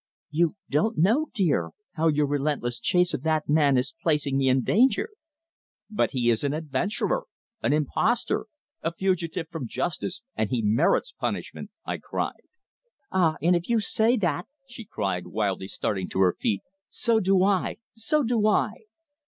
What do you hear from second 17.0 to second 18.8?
do I! So do I!"